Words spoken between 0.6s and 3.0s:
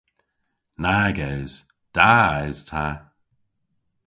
Nag es. Da es ta.